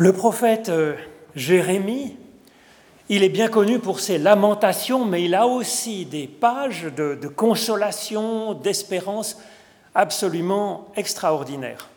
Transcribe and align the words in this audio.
Le 0.00 0.12
prophète 0.12 0.68
euh, 0.68 0.94
Jérémie, 1.34 2.16
il 3.08 3.24
est 3.24 3.28
bien 3.28 3.48
connu 3.48 3.80
pour 3.80 3.98
ses 3.98 4.16
lamentations, 4.16 5.04
mais 5.04 5.24
il 5.24 5.34
a 5.34 5.48
aussi 5.48 6.06
des 6.06 6.28
pages 6.28 6.84
de, 6.84 7.18
de 7.20 7.26
consolation, 7.26 8.54
d'espérance 8.54 9.38
absolument 9.96 10.86
extraordinaires, 10.94 11.88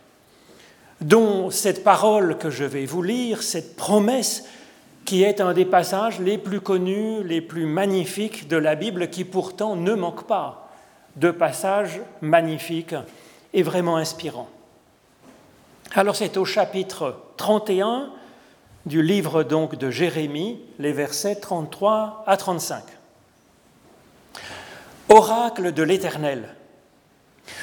dont 1.00 1.52
cette 1.52 1.84
parole 1.84 2.40
que 2.40 2.50
je 2.50 2.64
vais 2.64 2.88
vous 2.88 3.04
lire, 3.04 3.44
cette 3.44 3.76
promesse 3.76 4.46
qui 5.06 5.22
est 5.22 5.40
un 5.40 5.54
des 5.54 5.66
passages 5.66 6.20
les 6.20 6.40
plus 6.40 6.60
connus, 6.60 7.24
les 7.24 7.42
plus 7.42 7.68
magnifiques 7.68 8.48
de 8.48 8.58
la 8.58 8.74
Bible, 8.74 9.10
qui 9.10 9.26
pourtant 9.26 9.76
ne 9.76 9.94
manque 9.94 10.26
pas 10.26 10.72
de 11.18 11.30
passages 11.30 12.02
magnifiques 12.22 12.96
et 13.54 13.62
vraiment 13.62 13.98
inspirants. 13.98 14.50
Alors 15.94 16.16
c'est 16.16 16.38
au 16.38 16.46
chapitre 16.46 17.18
31 17.36 18.12
du 18.86 19.04
livre 19.04 19.44
donc 19.44 19.76
de 19.76 19.92
Jérémie, 19.92 20.62
les 20.80 20.94
versets 20.94 21.36
33 21.36 22.24
à 22.26 22.38
35. 22.38 22.82
Oracle 25.10 25.74
de 25.74 25.84
l'Éternel. 25.84 26.56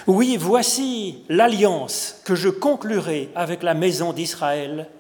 Oui, 0.06 0.36
voici 0.38 1.24
l'alliance 1.30 2.20
que 2.26 2.34
je 2.34 2.50
conclurai 2.50 3.30
avec 3.34 3.62
la 3.62 3.72
maison 3.72 4.12
d'Israël. 4.12 4.90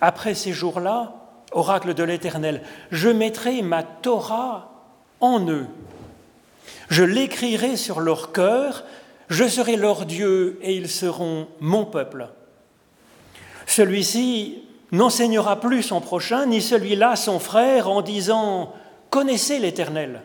Après 0.00 0.34
ces 0.34 0.52
jours-là, 0.52 1.14
oracle 1.52 1.92
de 1.92 2.02
l'Éternel, 2.02 2.62
je 2.90 3.10
mettrai 3.10 3.60
ma 3.60 3.82
Torah 3.82 4.70
en 5.20 5.46
eux. 5.50 5.66
Je 6.88 7.04
l'écrirai 7.04 7.76
sur 7.76 8.00
leur 8.00 8.32
cœur, 8.32 8.84
je 9.32 9.48
serai 9.48 9.76
leur 9.76 10.04
Dieu 10.04 10.58
et 10.62 10.76
ils 10.76 10.90
seront 10.90 11.48
mon 11.58 11.86
peuple. 11.86 12.28
Celui-ci 13.66 14.62
n'enseignera 14.92 15.58
plus 15.58 15.82
son 15.82 16.02
prochain, 16.02 16.44
ni 16.44 16.60
celui-là 16.60 17.16
son 17.16 17.38
frère, 17.38 17.88
en 17.88 18.02
disant 18.02 18.74
Connaissez 19.08 19.58
l'Éternel, 19.58 20.22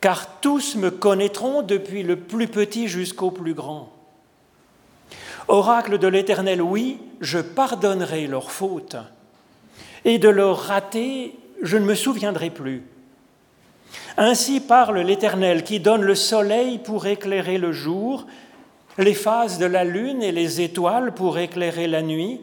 car 0.00 0.40
tous 0.40 0.76
me 0.76 0.90
connaîtront 0.90 1.62
depuis 1.62 2.04
le 2.04 2.16
plus 2.16 2.46
petit 2.46 2.86
jusqu'au 2.86 3.32
plus 3.32 3.54
grand. 3.54 3.92
Oracle 5.48 5.98
de 5.98 6.06
l'Éternel, 6.06 6.62
oui, 6.62 7.00
je 7.20 7.40
pardonnerai 7.40 8.28
leurs 8.28 8.52
fautes 8.52 8.96
et 10.04 10.18
de 10.18 10.28
leur 10.28 10.60
rater, 10.60 11.34
je 11.60 11.76
ne 11.76 11.84
me 11.84 11.96
souviendrai 11.96 12.50
plus. 12.50 12.84
Ainsi 14.16 14.60
parle 14.60 14.98
l'Éternel 15.00 15.64
qui 15.64 15.80
donne 15.80 16.02
le 16.02 16.14
soleil 16.14 16.78
pour 16.78 17.06
éclairer 17.06 17.58
le 17.58 17.72
jour, 17.72 18.26
les 18.98 19.14
phases 19.14 19.58
de 19.58 19.66
la 19.66 19.84
lune 19.84 20.22
et 20.22 20.32
les 20.32 20.60
étoiles 20.60 21.14
pour 21.14 21.38
éclairer 21.38 21.86
la 21.86 22.02
nuit, 22.02 22.40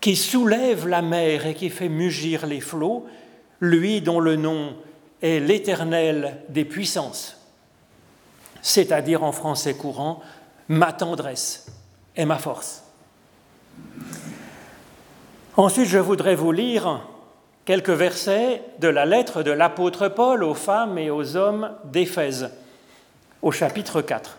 qui 0.00 0.16
soulève 0.16 0.86
la 0.86 1.02
mer 1.02 1.46
et 1.46 1.54
qui 1.54 1.70
fait 1.70 1.88
mugir 1.88 2.46
les 2.46 2.60
flots, 2.60 3.06
lui 3.60 4.00
dont 4.00 4.20
le 4.20 4.36
nom 4.36 4.76
est 5.22 5.40
l'Éternel 5.40 6.42
des 6.48 6.64
puissances, 6.64 7.38
c'est-à-dire 8.62 9.24
en 9.24 9.32
français 9.32 9.74
courant, 9.74 10.20
ma 10.68 10.92
tendresse 10.92 11.66
et 12.16 12.24
ma 12.24 12.38
force. 12.38 12.84
Ensuite, 15.56 15.86
je 15.86 15.98
voudrais 15.98 16.34
vous 16.34 16.52
lire 16.52 17.00
quelques 17.64 17.90
versets 17.90 18.62
de 18.80 18.88
la 18.88 19.06
lettre 19.06 19.42
de 19.42 19.50
l'apôtre 19.50 20.08
Paul 20.08 20.44
aux 20.44 20.54
femmes 20.54 20.98
et 20.98 21.10
aux 21.10 21.36
hommes 21.36 21.70
d'Éphèse, 21.84 22.50
au 23.42 23.52
chapitre 23.52 24.02
4. 24.02 24.38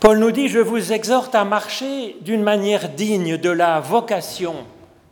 Paul 0.00 0.18
nous 0.18 0.32
dit, 0.32 0.48
je 0.48 0.58
vous 0.58 0.92
exhorte 0.92 1.34
à 1.36 1.44
marcher 1.44 2.16
d'une 2.22 2.42
manière 2.42 2.88
digne 2.88 3.36
de 3.36 3.50
la 3.50 3.78
vocation 3.78 4.56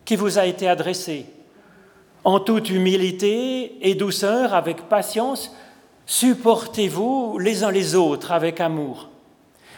qui 0.04 0.16
vous 0.16 0.38
a 0.38 0.46
été 0.46 0.68
adressée, 0.68 1.26
en 2.24 2.40
toute 2.40 2.68
humilité 2.68 3.76
et 3.88 3.94
douceur, 3.94 4.52
avec 4.52 4.88
patience, 4.88 5.54
supportez-vous 6.06 7.38
les 7.38 7.62
uns 7.62 7.70
les 7.70 7.94
autres 7.94 8.32
avec 8.32 8.60
amour, 8.60 9.10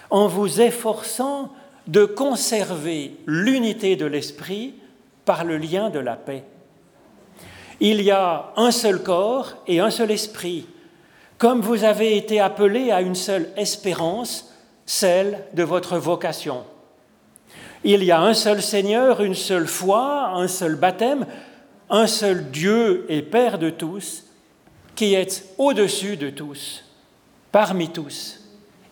en 0.08 0.28
vous 0.28 0.62
efforçant 0.62 1.50
de 1.86 2.06
conserver 2.06 3.16
l'unité 3.26 3.96
de 3.96 4.06
l'esprit 4.06 4.74
par 5.24 5.44
le 5.44 5.56
lien 5.56 5.90
de 5.90 5.98
la 5.98 6.16
paix. 6.16 6.44
Il 7.80 8.00
y 8.02 8.10
a 8.10 8.52
un 8.56 8.70
seul 8.70 9.02
corps 9.02 9.54
et 9.66 9.80
un 9.80 9.90
seul 9.90 10.10
esprit, 10.10 10.66
comme 11.38 11.60
vous 11.60 11.84
avez 11.84 12.16
été 12.16 12.40
appelés 12.40 12.90
à 12.92 13.00
une 13.00 13.14
seule 13.14 13.48
espérance, 13.56 14.52
celle 14.86 15.44
de 15.54 15.62
votre 15.62 15.98
vocation. 15.98 16.64
Il 17.84 18.04
y 18.04 18.12
a 18.12 18.20
un 18.20 18.34
seul 18.34 18.62
Seigneur, 18.62 19.20
une 19.22 19.34
seule 19.34 19.66
foi, 19.66 20.28
un 20.34 20.46
seul 20.46 20.76
baptême, 20.76 21.26
un 21.90 22.06
seul 22.06 22.50
Dieu 22.50 23.04
et 23.08 23.22
Père 23.22 23.58
de 23.58 23.70
tous, 23.70 24.24
qui 24.94 25.14
est 25.14 25.44
au-dessus 25.58 26.16
de 26.16 26.30
tous, 26.30 26.84
parmi 27.50 27.88
tous 27.88 28.40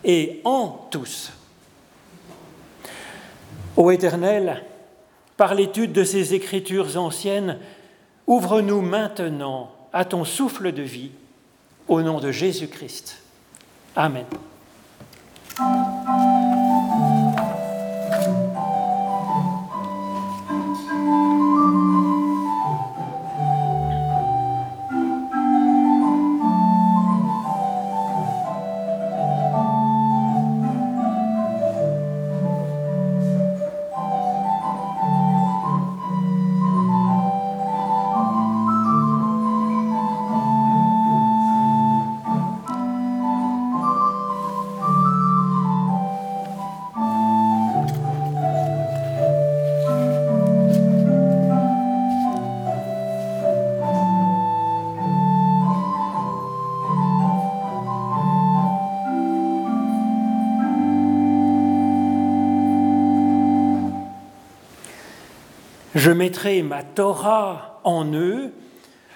et 0.02 0.40
en 0.44 0.88
tous. 0.90 1.30
Ô 3.76 3.90
Éternel, 3.90 4.64
par 5.40 5.54
l'étude 5.54 5.92
de 5.92 6.04
ces 6.04 6.34
écritures 6.34 6.98
anciennes, 6.98 7.56
ouvre-nous 8.26 8.82
maintenant 8.82 9.72
à 9.90 10.04
ton 10.04 10.26
souffle 10.26 10.70
de 10.70 10.82
vie, 10.82 11.12
au 11.88 12.02
nom 12.02 12.20
de 12.20 12.30
Jésus-Christ. 12.30 13.22
Amen. 13.96 14.26
Je 65.94 66.12
mettrai 66.12 66.62
ma 66.62 66.84
Torah 66.84 67.80
en 67.82 68.04
eux, 68.14 68.52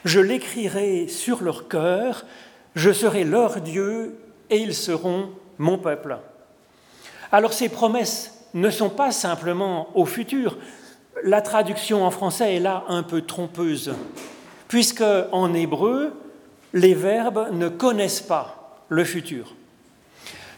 je 0.04 0.18
l'écrirai 0.18 1.06
sur 1.06 1.42
leur 1.42 1.68
cœur, 1.68 2.24
je 2.74 2.90
serai 2.90 3.22
leur 3.22 3.60
Dieu 3.60 4.18
et 4.50 4.56
ils 4.56 4.74
seront 4.74 5.30
mon 5.58 5.78
peuple. 5.78 6.18
Alors 7.30 7.52
ces 7.52 7.68
promesses 7.68 8.48
ne 8.54 8.70
sont 8.70 8.90
pas 8.90 9.12
simplement 9.12 9.88
au 9.94 10.04
futur. 10.04 10.58
La 11.22 11.42
traduction 11.42 12.04
en 12.04 12.10
français 12.10 12.56
est 12.56 12.60
là 12.60 12.82
un 12.88 13.04
peu 13.04 13.22
trompeuse, 13.22 13.94
puisque 14.66 15.04
en 15.30 15.54
hébreu, 15.54 16.12
les 16.72 16.94
verbes 16.94 17.50
ne 17.52 17.68
connaissent 17.68 18.20
pas 18.20 18.80
le 18.88 19.04
futur. 19.04 19.54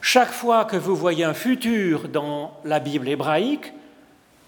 Chaque 0.01 0.33
fois 0.33 0.65
que 0.65 0.77
vous 0.77 0.97
voyez 0.97 1.25
un 1.25 1.35
futur 1.35 2.09
dans 2.09 2.53
la 2.65 2.79
Bible 2.79 3.07
hébraïque, 3.07 3.73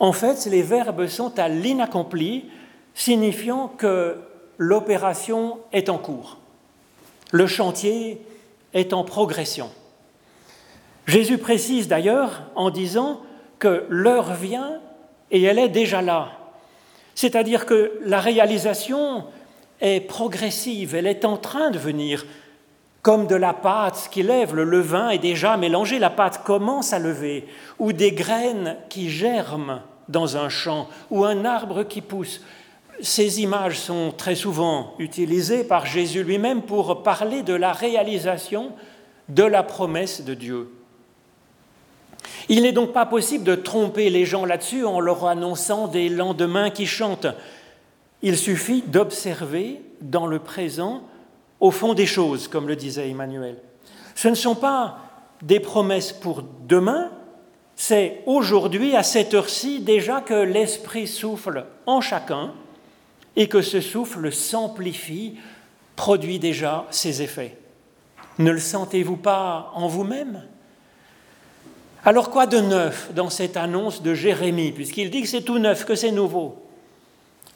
en 0.01 0.13
fait, 0.13 0.47
les 0.47 0.63
verbes 0.63 1.07
sont 1.07 1.39
à 1.39 1.49
l'inaccompli, 1.49 2.45
signifiant 2.95 3.69
que 3.69 4.17
l'opération 4.59 5.59
est 5.73 5.89
en 5.89 5.99
cours. 5.99 6.39
Le 7.33 7.47
chantier 7.47 8.21
est 8.75 8.93
en 8.93 9.05
progression. 9.05 9.71
Jésus 11.07 11.39
précise 11.39 11.89
d'ailleurs 11.89 12.43
en 12.55 12.71
disant 12.71 13.21
que 13.59 13.87
l'heure 13.89 14.35
vient 14.35 14.81
et 15.31 15.43
elle 15.43 15.59
est 15.59 15.69
déjà 15.69 16.03
là. 16.03 16.33
C'est-à-dire 17.15 17.67
que 17.67 17.99
la 18.05 18.21
réalisation 18.21 19.25
est 19.81 20.01
progressive, 20.01 20.95
elle 20.95 21.07
est 21.07 21.25
en 21.25 21.37
train 21.37 21.71
de 21.71 21.79
venir, 21.79 22.27
comme 23.09 23.27
de 23.27 23.37
la 23.37 23.55
pâte 23.55 24.11
qui 24.13 24.23
lève, 24.23 24.55
le 24.55 24.65
levain 24.65 25.09
est 25.09 25.19
déjà 25.19 25.57
mélangé, 25.57 25.99
la 25.99 26.11
pâte 26.11 26.45
commence 26.45 26.93
à 26.93 26.99
lever, 26.99 27.49
ou 27.79 27.95
des 27.95 28.13
graines 28.13 28.77
qui 28.91 29.09
germent 29.09 29.81
dans 30.11 30.37
un 30.37 30.51
champ, 30.51 30.91
ou 31.11 31.25
un 31.25 31.47
arbre 31.47 31.85
qui 31.85 32.03
pousse. 32.03 32.43
Ces 33.01 33.41
images 33.41 33.79
sont 33.79 34.13
très 34.15 34.35
souvent 34.35 34.93
utilisées 34.99 35.65
par 35.65 35.87
Jésus 35.87 36.23
lui-même 36.23 36.61
pour 36.61 37.03
parler 37.03 37.43
de 37.43 37.55
la 37.55 37.73
réalisation 37.73 38.73
de 39.31 39.45
la 39.45 39.63
promesse 39.63 40.23
de 40.23 40.35
Dieu. 40.35 40.71
Il 42.51 42.61
n'est 42.61 42.73
donc 42.73 42.93
pas 42.93 43.07
possible 43.07 43.45
de 43.45 43.55
tromper 43.55 44.11
les 44.11 44.27
gens 44.27 44.45
là-dessus 44.45 44.85
en 44.85 45.01
leur 45.01 45.25
annonçant 45.25 45.89
des 45.89 46.11
lendemains 46.11 46.69
qui 46.69 46.85
chantent. 46.85 47.29
Il 48.21 48.37
suffit 48.37 48.83
d'observer 48.83 49.81
dans 50.03 50.27
le 50.27 50.41
présent, 50.41 51.05
au 51.61 51.71
fond 51.71 51.95
des 51.95 52.07
choses, 52.07 52.49
comme 52.49 52.69
le 52.69 52.77
disait 52.77 53.09
Emmanuel. 53.09 53.57
Ce 54.15 54.29
ne 54.29 54.35
sont 54.35 54.55
pas 54.55 54.99
des 55.43 55.61
promesses 55.61 56.13
pour 56.13 56.43
demain, 56.67 57.11
c'est 57.77 58.23
aujourd'hui, 58.27 58.97
à 58.97 59.05
cette 59.05 59.35
heure-ci, 59.35 59.79
déjà 59.79 60.21
que 60.21 60.35
l'Esprit 60.35 61.07
souffle 61.07 61.65
en 61.87 62.01
chacun 62.01 62.53
et 63.37 63.47
que 63.47 63.63
ce 63.63 63.81
souffle 63.81 64.33
s'amplifie, 64.33 65.37
produit 65.95 66.41
déjà 66.41 66.87
ses 66.91 67.23
effets. 67.23 67.57
Ne 68.39 68.51
le 68.51 68.59
sentez-vous 68.59 69.17
pas 69.17 69.71
en 69.75 69.87
vous-même? 69.87 70.43
Alors 72.05 72.31
quoi 72.31 72.47
de 72.47 72.59
neuf 72.59 73.13
dans 73.15 73.31
cette 73.31 73.57
annonce 73.57 74.03
de 74.03 74.13
Jérémie, 74.13 74.73
puisqu'il 74.73 75.11
dit 75.11 75.23
que 75.23 75.29
c'est 75.29 75.43
tout 75.43 75.59
neuf, 75.59 75.85
que 75.85 75.95
c'est 75.95 76.11
nouveau? 76.11 76.65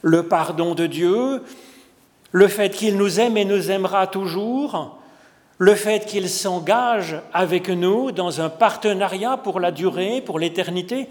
Le 0.03 0.29
pardon 0.29 0.77
de 0.77 0.87
Dieu, 0.87 1.43
le 2.32 2.49
fait 2.49 2.70
qu'il 2.70 2.96
nous 2.96 3.20
aime 3.20 3.37
et 3.37 3.44
nous 3.44 3.70
aimera 3.70 4.06
toujours, 4.06 4.99
le 5.58 5.75
fait 5.75 6.06
qu'il 6.06 6.29
s'engage 6.29 7.17
avec 7.32 7.69
nous 7.69 8.11
dans 8.11 8.40
un 8.40 8.49
partenariat 8.49 9.37
pour 9.37 9.61
la 9.61 9.70
durée, 9.70 10.20
pour 10.20 10.38
l'éternité, 10.38 11.08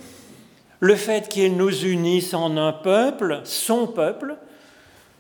le 0.80 0.96
fait 0.96 1.30
qu'il 1.30 1.56
nous 1.56 1.86
unisse 1.86 2.34
en 2.34 2.58
un 2.58 2.74
peuple, 2.74 3.42
son 3.44 3.88
peuple, 3.88 4.36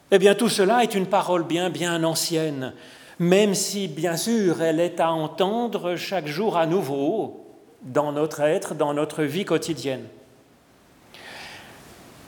eh 0.09 0.19
bien 0.19 0.35
tout 0.35 0.49
cela 0.49 0.83
est 0.83 0.95
une 0.95 1.05
parole 1.05 1.43
bien, 1.43 1.69
bien 1.69 2.03
ancienne, 2.03 2.73
même 3.19 3.53
si, 3.53 3.87
bien 3.87 4.17
sûr, 4.17 4.61
elle 4.61 4.79
est 4.79 4.99
à 4.99 5.11
entendre 5.11 5.95
chaque 5.95 6.27
jour 6.27 6.57
à 6.57 6.65
nouveau 6.65 7.45
dans 7.83 8.11
notre 8.11 8.41
être, 8.41 8.73
dans 8.73 8.95
notre 8.95 9.23
vie 9.23 9.45
quotidienne. 9.45 10.07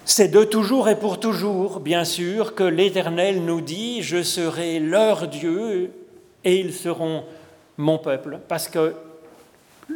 C'est 0.05 0.27
de 0.27 0.43
toujours 0.43 0.89
et 0.89 0.99
pour 0.99 1.19
toujours, 1.19 1.79
bien 1.79 2.03
sûr, 2.03 2.55
que 2.55 2.63
l'Éternel 2.63 3.45
nous 3.45 3.61
dit, 3.61 4.01
je 4.01 4.21
serai 4.21 4.79
leur 4.81 5.29
Dieu 5.29 5.93
et 6.43 6.59
ils 6.59 6.73
seront 6.73 7.23
mon 7.77 7.97
peuple, 7.97 8.39
parce 8.49 8.67
que 8.67 8.95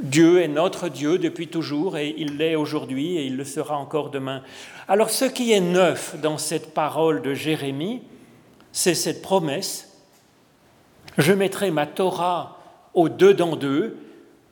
Dieu 0.01 0.41
est 0.41 0.47
notre 0.47 0.87
Dieu 0.87 1.17
depuis 1.17 1.49
toujours 1.49 1.97
et 1.97 2.15
il 2.17 2.37
l'est 2.37 2.55
aujourd'hui 2.55 3.17
et 3.17 3.25
il 3.25 3.35
le 3.35 3.43
sera 3.43 3.77
encore 3.77 4.09
demain. 4.09 4.43
Alors 4.87 5.09
ce 5.09 5.25
qui 5.25 5.51
est 5.51 5.59
neuf 5.59 6.15
dans 6.21 6.37
cette 6.37 6.73
parole 6.73 7.21
de 7.21 7.33
Jérémie, 7.33 8.01
c'est 8.71 8.95
cette 8.95 9.21
promesse. 9.21 9.91
Je 11.17 11.33
mettrai 11.33 11.69
ma 11.69 11.85
Torah 11.85 12.59
au 12.93 13.09
dedans 13.09 13.57
d'eux, 13.57 13.97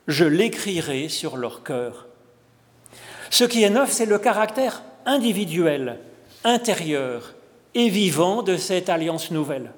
je 0.08 0.26
l'écrirai 0.26 1.08
sur 1.08 1.38
leur 1.38 1.64
cœur. 1.64 2.08
Ce 3.30 3.46
qui 3.46 3.64
est 3.64 3.70
neuf, 3.70 3.92
c'est 3.92 4.06
le 4.06 4.20
caractère 4.20 4.84
individuel, 5.06 6.00
intérieur 6.44 7.36
et 7.74 7.90
vivant 7.90 8.44
de 8.44 8.58
cette 8.58 8.90
alliance 8.90 9.32
nouvelle. 9.32 9.72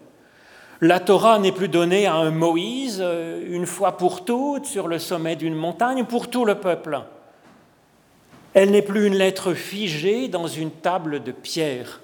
La 0.80 1.00
Torah 1.00 1.40
n'est 1.40 1.52
plus 1.52 1.70
donnée 1.70 2.06
à 2.06 2.14
un 2.14 2.30
Moïse 2.30 3.00
euh, 3.02 3.44
une 3.50 3.66
fois 3.66 3.98
pour 3.98 4.26
toutes 4.26 4.66
sur 4.66 4.88
le 4.88 5.00
sommet 5.00 5.36
d'une 5.36 5.56
montagne 5.56 6.06
pour 6.06 6.30
tout 6.30 6.46
le 6.46 6.56
peuple. 6.56 7.02
Elle 8.54 8.72
n'est 8.72 8.84
plus 8.84 9.08
une 9.08 9.16
lettre 9.16 9.54
figée 9.54 10.28
dans 10.28 10.48
une 10.48 10.70
table 10.70 11.24
de 11.24 11.32
pierre. 11.32 12.02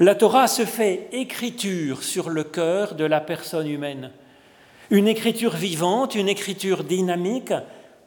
La 0.00 0.14
Torah 0.14 0.48
se 0.48 0.64
fait 0.64 1.08
écriture 1.12 2.02
sur 2.02 2.30
le 2.30 2.42
cœur 2.42 2.94
de 2.94 3.04
la 3.04 3.20
personne 3.20 3.68
humaine. 3.68 4.10
Une 4.90 5.06
écriture 5.06 5.54
vivante, 5.54 6.14
une 6.14 6.28
écriture 6.28 6.84
dynamique, 6.84 7.52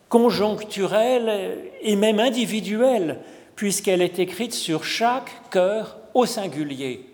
conjoncturelle 0.10 1.58
et 1.82 1.96
même 1.96 2.20
individuelle, 2.20 3.20
puisqu'elle 3.58 4.02
est 4.02 4.20
écrite 4.20 4.54
sur 4.54 4.86
chaque 4.86 5.50
cœur 5.50 5.98
au 6.14 6.26
singulier, 6.26 7.10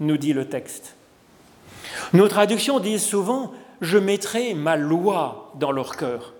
nous 0.00 0.16
dit 0.16 0.32
le 0.32 0.48
texte. 0.48 0.96
Nos 2.12 2.26
traductions 2.26 2.80
disent 2.80 3.04
souvent 3.04 3.52
Je 3.80 3.98
mettrai 3.98 4.54
ma 4.54 4.76
loi 4.76 5.52
dans 5.60 5.70
leur 5.70 5.96
cœur. 5.96 6.32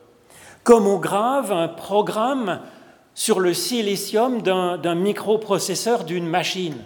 Comme 0.64 0.86
on 0.86 0.98
grave 0.98 1.52
un 1.52 1.68
programme 1.68 2.60
sur 3.14 3.40
le 3.40 3.52
silicium 3.52 4.40
d'un 4.40 4.94
microprocesseur 4.94 6.04
d'une 6.04 6.26
machine. 6.26 6.78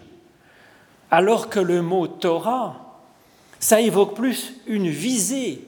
Alors 1.11 1.49
que 1.49 1.61
le 1.61 1.83
mot 1.83 2.09
Torah, 2.09 2.99
ça 3.61 3.81
évoque 3.81 4.17
plus 4.17 4.55
une 4.67 4.89
visée 4.89 5.63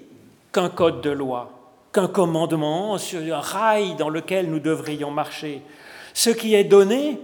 qu'un 0.52 0.68
code 0.68 1.00
de 1.00 1.10
loi, 1.10 1.52
qu'un 1.92 2.08
commandement 2.08 2.98
sur 2.98 3.20
un 3.20 3.40
rail 3.40 3.94
dans 3.94 4.08
lequel 4.08 4.50
nous 4.50 4.58
devrions 4.58 5.12
marcher. 5.12 5.62
Ce 6.18 6.30
qui 6.30 6.56
est 6.56 6.64
donné, 6.64 7.16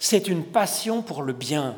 c'est 0.00 0.26
une 0.26 0.42
passion 0.42 1.02
pour 1.02 1.22
le 1.22 1.32
bien, 1.32 1.76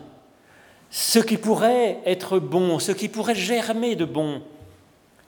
ce 0.88 1.18
qui 1.18 1.36
pourrait 1.36 1.98
être 2.06 2.38
bon, 2.38 2.78
ce 2.78 2.92
qui 2.92 3.10
pourrait 3.10 3.34
germer 3.34 3.94
de 3.94 4.06
bon, 4.06 4.40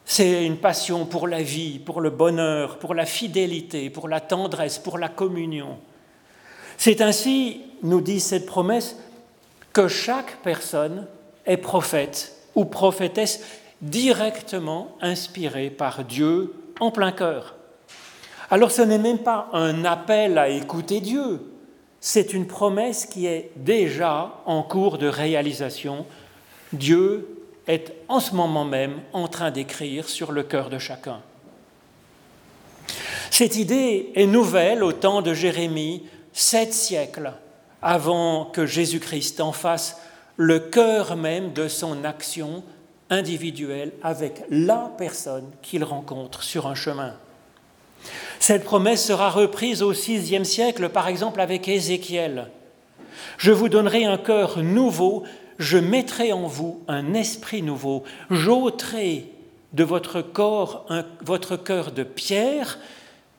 c'est 0.06 0.46
une 0.46 0.56
passion 0.56 1.04
pour 1.04 1.28
la 1.28 1.42
vie, 1.42 1.80
pour 1.80 2.00
le 2.00 2.08
bonheur, 2.08 2.78
pour 2.78 2.94
la 2.94 3.04
fidélité, 3.04 3.90
pour 3.90 4.08
la 4.08 4.22
tendresse, 4.22 4.78
pour 4.78 4.96
la 4.96 5.10
communion. 5.10 5.76
C'est 6.78 7.02
ainsi, 7.02 7.60
nous 7.82 8.00
dit 8.00 8.20
cette 8.20 8.46
promesse, 8.46 8.96
que 9.74 9.86
chaque 9.86 10.38
personne 10.42 11.06
est 11.44 11.58
prophète 11.58 12.38
ou 12.54 12.64
prophétesse 12.64 13.44
directement 13.82 14.96
inspirée 15.02 15.68
par 15.68 16.04
Dieu 16.04 16.54
en 16.80 16.90
plein 16.90 17.12
cœur. 17.12 17.54
Alors 18.54 18.70
ce 18.70 18.82
n'est 18.82 18.98
même 18.98 19.18
pas 19.18 19.48
un 19.52 19.84
appel 19.84 20.38
à 20.38 20.48
écouter 20.48 21.00
Dieu, 21.00 21.40
c'est 21.98 22.32
une 22.32 22.46
promesse 22.46 23.04
qui 23.04 23.26
est 23.26 23.50
déjà 23.56 24.42
en 24.46 24.62
cours 24.62 24.96
de 24.96 25.08
réalisation. 25.08 26.06
Dieu 26.72 27.36
est 27.66 27.92
en 28.06 28.20
ce 28.20 28.32
moment 28.32 28.64
même 28.64 29.00
en 29.12 29.26
train 29.26 29.50
d'écrire 29.50 30.08
sur 30.08 30.30
le 30.30 30.44
cœur 30.44 30.70
de 30.70 30.78
chacun. 30.78 31.18
Cette 33.28 33.56
idée 33.56 34.12
est 34.14 34.26
nouvelle 34.26 34.84
au 34.84 34.92
temps 34.92 35.20
de 35.20 35.34
Jérémie, 35.34 36.04
sept 36.32 36.72
siècles 36.72 37.32
avant 37.82 38.44
que 38.44 38.66
Jésus-Christ 38.66 39.40
en 39.40 39.50
fasse 39.50 40.00
le 40.36 40.60
cœur 40.60 41.16
même 41.16 41.52
de 41.54 41.66
son 41.66 42.04
action 42.04 42.62
individuelle 43.10 43.90
avec 44.00 44.44
la 44.48 44.92
personne 44.96 45.50
qu'il 45.60 45.82
rencontre 45.82 46.44
sur 46.44 46.68
un 46.68 46.76
chemin. 46.76 47.16
Cette 48.40 48.64
promesse 48.64 49.04
sera 49.04 49.30
reprise 49.30 49.82
au 49.82 49.90
VIe 49.90 50.44
siècle, 50.44 50.88
par 50.88 51.08
exemple 51.08 51.40
avec 51.40 51.68
Ézéchiel. 51.68 52.50
Je 53.38 53.52
vous 53.52 53.68
donnerai 53.68 54.04
un 54.04 54.18
cœur 54.18 54.62
nouveau, 54.62 55.24
je 55.58 55.78
mettrai 55.78 56.32
en 56.32 56.46
vous 56.46 56.82
un 56.88 57.14
esprit 57.14 57.62
nouveau, 57.62 58.04
j'ôterai 58.30 59.26
de 59.72 59.84
votre 59.84 60.22
corps 60.22 60.86
votre 61.24 61.56
cœur 61.56 61.92
de 61.92 62.02
pierre, 62.02 62.78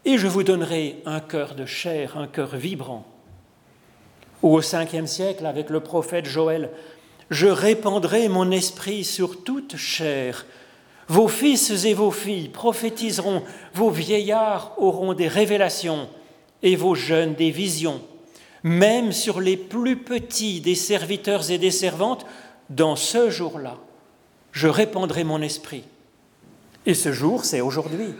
et 0.05 0.17
je 0.17 0.27
vous 0.27 0.43
donnerai 0.43 1.01
un 1.05 1.19
cœur 1.19 1.55
de 1.55 1.65
chair, 1.65 2.17
un 2.17 2.27
cœur 2.27 2.55
vibrant. 2.55 3.05
Ou 4.43 4.55
au 4.55 4.59
Ve 4.59 5.05
siècle, 5.05 5.45
avec 5.45 5.69
le 5.69 5.79
prophète 5.79 6.25
Joël, 6.25 6.69
je 7.31 7.47
répandrai 7.47 8.27
mon 8.27 8.51
esprit 8.51 9.03
sur 9.03 9.43
toute 9.43 9.77
chair, 9.77 10.45
vos 11.07 11.27
fils 11.27 11.85
et 11.85 11.93
vos 11.93 12.11
filles 12.11 12.49
prophétiseront, 12.49 13.43
vos 13.73 13.89
vieillards 13.89 14.73
auront 14.77 15.13
des 15.13 15.27
révélations 15.27 16.09
et 16.63 16.75
vos 16.75 16.95
jeunes 16.95 17.35
des 17.35 17.51
visions. 17.51 18.01
Même 18.63 19.11
sur 19.11 19.39
les 19.39 19.57
plus 19.57 19.97
petits 19.97 20.61
des 20.61 20.73
serviteurs 20.73 21.51
et 21.51 21.59
des 21.59 21.71
servantes, 21.71 22.25
dans 22.69 22.95
ce 22.95 23.29
jour-là, 23.29 23.77
je 24.51 24.67
répandrai 24.67 25.23
mon 25.23 25.41
esprit. 25.41 25.83
Et 26.87 26.95
ce 26.95 27.11
jour, 27.11 27.45
c'est 27.45 27.61
aujourd'hui. 27.61 28.13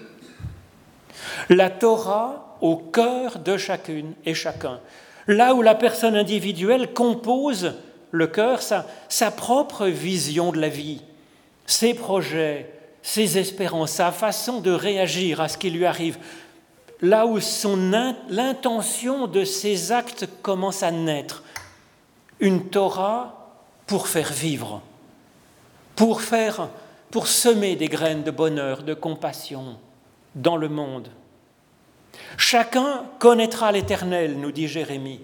La 1.50 1.72
Torah 1.72 2.58
au 2.62 2.78
cœur 2.78 3.40
de 3.40 3.58
chacune 3.58 4.14
et 4.26 4.36
chacun. 4.36 4.80
Là 5.28 5.56
où 5.56 5.64
la 5.64 5.74
personne 5.76 6.16
individuelle 6.16 6.94
compose 6.94 7.74
le 8.12 8.28
cœur, 8.28 8.62
sa, 8.62 8.86
sa 9.10 9.32
propre 9.32 9.88
vision 9.88 10.52
de 10.52 10.60
la 10.60 10.70
vie, 10.70 11.02
ses 11.66 11.94
projets, 11.94 12.75
ses 13.06 13.38
espérances, 13.38 13.92
sa 13.92 14.12
façon 14.12 14.62
de 14.62 14.72
réagir 14.72 15.40
à 15.40 15.48
ce 15.48 15.60
qui 15.60 15.70
lui 15.70 15.86
arrive, 15.86 16.18
là 17.02 17.28
où 17.28 17.38
l'intention 18.30 19.28
de 19.28 19.46
ses 19.46 19.92
actes 19.92 20.28
commence 20.42 20.82
à 20.82 20.90
naître, 20.90 21.44
une 22.40 22.68
Torah 22.68 23.54
pour 23.86 24.08
faire 24.08 24.34
vivre, 24.34 24.82
pour 25.96 26.24
faire, 26.24 26.68
pour 27.12 27.28
semer 27.28 27.76
des 27.76 27.90
graines 27.90 28.24
de 28.24 28.32
bonheur, 28.32 28.82
de 28.82 28.96
compassion 28.96 29.78
dans 30.34 30.58
le 30.58 30.68
monde. 30.68 31.10
Chacun 32.38 33.04
connaîtra 33.20 33.72
l'Éternel, 33.72 34.40
nous 34.40 34.52
dit 34.52 34.68
Jérémie. 34.68 35.22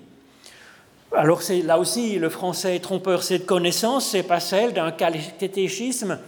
Alors 1.14 1.42
c'est 1.42 1.64
là 1.64 1.80
aussi 1.80 2.20
le 2.20 2.30
français 2.30 2.76
est 2.76 2.80
trompeur. 2.80 3.24
Cette 3.24 3.48
connaissance, 3.48 4.08
c'est 4.08 4.22
pas 4.22 4.40
celle 4.40 4.72
d'un 4.72 4.92
catéchisme 4.92 6.20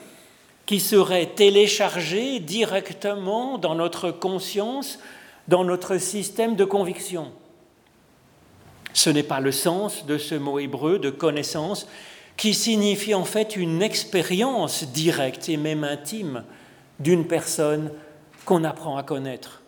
qui 0.66 0.80
serait 0.80 1.28
téléchargé 1.28 2.40
directement 2.40 3.58
dans 3.58 3.76
notre 3.76 4.12
conscience 4.12 5.00
dans 5.48 5.64
notre 5.64 5.98
système 5.98 6.56
de 6.56 6.66
conviction. 6.66 7.32
Ce 8.94 9.10
n'est 9.10 9.24
pas 9.24 9.40
le 9.40 9.52
sens 9.52 10.06
de 10.06 10.18
ce 10.18 10.36
mot 10.36 10.60
hébreu 10.60 11.00
de 11.00 11.10
connaissance 11.10 11.88
qui 12.38 12.54
signifie 12.54 13.14
en 13.14 13.26
fait 13.26 13.56
une 13.56 13.82
expérience 13.82 14.86
directe 14.86 15.50
et 15.50 15.58
même 15.58 15.84
intime 15.84 16.44
d'une 17.00 17.26
personne 17.26 17.92
qu'on 18.46 18.64
apprend 18.64 18.98
à 18.98 19.04
connaître. 19.04 19.62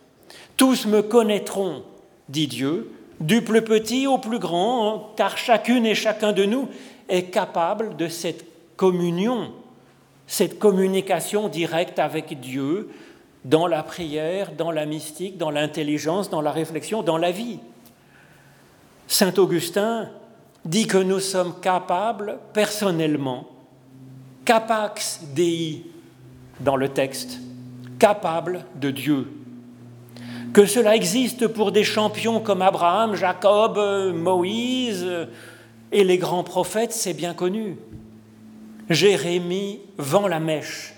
Tous 0.56 0.86
me 0.86 1.02
connaîtront, 1.02 1.82
dit 2.28 2.46
Dieu, 2.46 2.90
du 3.20 3.42
plus 3.42 3.62
petit 3.62 4.06
au 4.06 4.18
plus 4.18 4.38
grand, 4.38 5.12
car 5.16 5.38
chacune 5.38 5.86
et 5.86 5.94
chacun 5.94 6.32
de 6.32 6.44
nous 6.44 6.68
est 7.08 7.24
capable 7.24 7.96
de 7.96 8.08
cette 8.08 8.44
communion, 8.76 9.52
cette 10.26 10.58
communication 10.58 11.48
directe 11.48 11.98
avec 11.98 12.40
Dieu 12.40 12.90
dans 13.44 13.66
la 13.66 13.82
prière, 13.82 14.52
dans 14.52 14.72
la 14.72 14.86
mystique, 14.86 15.38
dans 15.38 15.50
l'intelligence, 15.50 16.30
dans 16.30 16.40
la 16.40 16.50
réflexion, 16.50 17.02
dans 17.02 17.16
la 17.16 17.30
vie. 17.30 17.60
Saint 19.06 19.32
Augustin 19.38 20.08
dit 20.64 20.88
que 20.88 20.98
nous 20.98 21.20
sommes 21.20 21.60
capables 21.60 22.38
personnellement, 22.52 23.46
capax 24.44 25.20
Dei 25.34 25.86
dans 26.58 26.76
le 26.76 26.88
texte, 26.88 27.38
capables 27.98 28.64
de 28.74 28.90
Dieu. 28.90 29.28
Que 30.52 30.66
cela 30.66 30.96
existe 30.96 31.46
pour 31.46 31.70
des 31.70 31.84
champions 31.84 32.40
comme 32.40 32.62
Abraham, 32.62 33.14
Jacob, 33.14 33.78
Moïse 34.14 35.06
et 35.92 36.02
les 36.02 36.18
grands 36.18 36.44
prophètes, 36.44 36.92
c'est 36.92 37.14
bien 37.14 37.34
connu. 37.34 37.76
Jérémie 38.90 39.80
vend 39.98 40.28
la 40.28 40.40
mèche. 40.40 40.94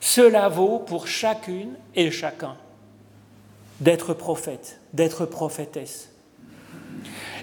Cela 0.00 0.48
vaut 0.48 0.78
pour 0.78 1.08
chacune 1.08 1.74
et 1.94 2.10
chacun 2.10 2.56
d'être 3.80 4.14
prophète, 4.14 4.80
d'être 4.92 5.26
prophétesse. 5.26 6.10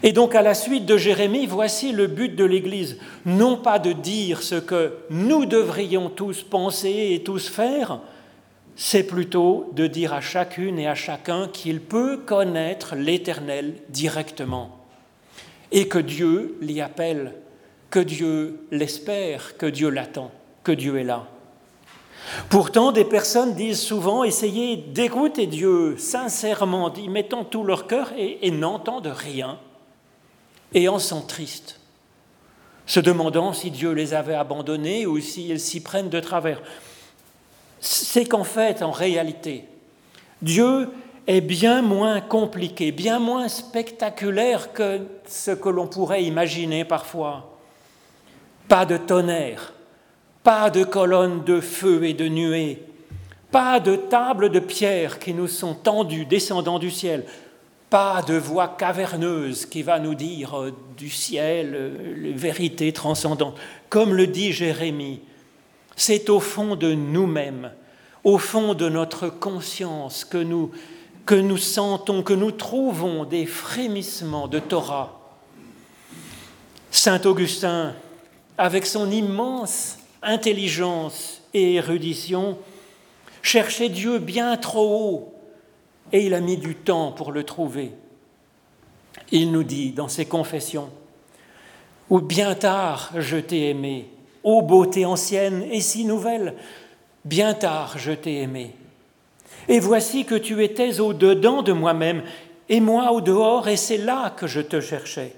Et 0.04 0.14
donc 0.14 0.34
à 0.34 0.42
la 0.42 0.54
suite 0.54 0.86
de 0.86 0.98
Jérémie, 0.98 1.46
voici 1.46 1.92
le 1.92 2.08
but 2.08 2.36
de 2.36 2.46
l'Église, 2.46 2.98
non 3.26 3.58
pas 3.58 3.80
de 3.80 3.92
dire 3.92 4.42
ce 4.42 4.56
que 4.56 4.98
nous 5.10 5.46
devrions 5.46 6.10
tous 6.10 6.42
penser 6.44 7.10
et 7.12 7.24
tous 7.24 7.50
faire, 7.50 8.00
c'est 8.76 9.04
plutôt 9.04 9.70
de 9.76 9.86
dire 9.86 10.14
à 10.14 10.22
chacune 10.22 10.80
et 10.80 10.88
à 10.88 10.96
chacun 10.96 11.48
qu'il 11.48 11.82
peut 11.82 12.18
connaître 12.18 12.96
l'Éternel 12.96 13.76
directement 13.90 14.80
et 15.72 15.88
que 15.88 16.00
Dieu 16.00 16.58
l'y 16.62 16.82
appelle, 16.82 17.34
que 17.92 18.00
Dieu 18.00 18.66
l'espère, 18.72 19.58
que 19.58 19.66
Dieu 19.68 19.90
l'attend, 19.90 20.32
que 20.64 20.72
Dieu 20.72 20.98
est 20.98 21.04
là. 21.04 21.28
Pourtant, 22.50 22.92
des 22.92 23.04
personnes 23.04 23.54
disent 23.54 23.82
souvent 23.82 24.24
essayez 24.24 24.78
d'écouter 24.78 25.48
Dieu 25.48 25.98
sincèrement, 25.98 26.94
y 26.94 27.10
mettant 27.10 27.44
tout 27.44 27.64
leur 27.64 27.88
cœur 27.88 28.12
et, 28.18 28.50
n'entendent 28.52 29.14
rien 29.14 29.60
et 30.74 30.88
en 30.88 31.00
sont 31.00 31.22
tristes, 31.22 31.80
se 32.86 33.02
demandant 33.02 33.52
si 33.52 33.72
Dieu 33.72 33.92
les 33.92 34.14
avait 34.14 34.36
abandonnés 34.36 35.06
ou 35.06 35.20
s'ils 35.20 35.60
s'y 35.60 35.82
prennent 35.82 36.10
de 36.10 36.20
travers. 36.22 36.62
C'est 37.82 38.26
qu'en 38.26 38.46
fait, 38.46 38.82
en 38.82 38.92
réalité, 38.92 39.66
Dieu 40.42 40.90
est 41.28 41.42
bien 41.42 41.82
moins 41.82 42.22
compliqué, 42.22 42.92
bien 42.92 43.20
moins 43.20 43.50
spectaculaire 43.50 44.72
que 44.72 45.02
ce 45.28 45.52
que 45.52 45.70
l'on 45.70 45.88
pourrait 45.88 46.24
imaginer 46.24 46.86
parfois. 46.86 47.51
Pas 48.72 48.86
de 48.86 48.96
tonnerre, 48.96 49.74
pas 50.44 50.70
de 50.70 50.86
colonnes 50.86 51.44
de 51.44 51.60
feu 51.60 52.06
et 52.06 52.14
de 52.14 52.30
nuées, 52.30 52.82
pas 53.52 53.82
de 53.82 53.98
tables 53.98 54.50
de 54.50 54.60
pierre 54.60 55.20
qui 55.20 55.34
nous 55.34 55.50
sont 55.50 55.74
tendues 55.74 56.26
descendant 56.26 56.80
du 56.80 56.90
ciel, 56.90 57.26
pas 57.90 58.22
de 58.22 58.36
voix 58.36 58.70
caverneuse 58.70 59.66
qui 59.66 59.84
va 59.84 60.00
nous 60.00 60.16
dire 60.16 60.58
euh, 60.58 60.72
du 60.96 61.10
ciel 61.10 61.74
euh, 61.76 62.16
les 62.16 62.32
vérités 62.32 62.94
transcendantes. 62.94 63.58
Comme 63.90 64.14
le 64.14 64.26
dit 64.26 64.54
Jérémie, 64.54 65.20
c'est 65.98 66.30
au 66.30 66.40
fond 66.40 66.78
de 66.78 66.94
nous-mêmes, 66.94 67.74
au 68.24 68.38
fond 68.38 68.74
de 68.74 68.88
notre 68.88 69.28
conscience 69.28 70.24
que 70.24 70.38
nous, 70.38 70.72
que 71.26 71.36
nous 71.36 71.58
sentons, 71.58 72.24
que 72.24 72.32
nous 72.32 72.52
trouvons 72.52 73.26
des 73.26 73.48
frémissements 73.48 74.48
de 74.48 74.60
Torah. 74.60 75.20
Saint 76.90 77.20
Augustin, 77.26 77.96
avec 78.62 78.86
son 78.86 79.10
immense 79.10 79.98
intelligence 80.22 81.42
et 81.52 81.74
érudition, 81.74 82.60
cherchait 83.42 83.90
Dieu 83.90 84.20
bien 84.20 84.56
trop 84.56 85.00
haut 85.04 85.34
et 86.12 86.28
il 86.28 86.36
a 86.36 86.42
mis 86.42 86.58
du 86.58 86.76
temps 86.76 87.12
pour 87.12 87.32
le 87.32 87.44
trouver. 87.44 87.92
Il 89.32 89.52
nous 89.52 89.64
dit 89.64 89.94
dans 89.94 90.08
ses 90.08 90.26
confessions, 90.26 90.92
Ou 92.12 92.22
bien 92.22 92.54
tard 92.54 93.12
je 93.18 93.38
t'ai 93.38 93.72
aimé, 93.72 94.10
ô 94.44 94.62
beauté 94.62 95.06
ancienne 95.06 95.64
et 95.72 95.82
si 95.82 96.06
nouvelle, 96.06 96.54
bien 97.26 97.56
tard 97.56 97.98
je 97.98 98.12
t'ai 98.12 98.42
aimé. 98.42 98.76
Et 99.70 99.80
voici 99.80 100.24
que 100.24 100.36
tu 100.36 100.64
étais 100.64 101.00
au-dedans 101.00 101.64
de 101.64 101.74
moi-même, 101.74 102.22
et 102.70 102.80
moi 102.80 103.12
au 103.12 103.22
dehors, 103.22 103.68
et 103.68 103.76
c'est 103.76 103.98
là 103.98 104.30
que 104.30 104.46
je 104.46 104.62
te 104.62 104.82
cherchais. 104.82 105.34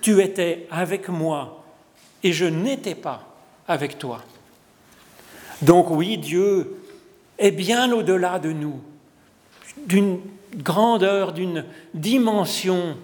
Tu 0.00 0.22
étais 0.22 0.66
avec 0.70 1.10
moi, 1.10 1.55
et 2.22 2.32
je 2.32 2.44
n'étais 2.44 2.94
pas 2.94 3.22
avec 3.68 3.98
toi. 3.98 4.22
Donc 5.62 5.90
oui, 5.90 6.18
Dieu 6.18 6.76
est 7.38 7.50
bien 7.50 7.92
au-delà 7.92 8.38
de 8.38 8.52
nous 8.52 8.80
d'une 9.86 10.20
grandeur, 10.54 11.32
d'une 11.32 11.64
dimension 11.92 12.96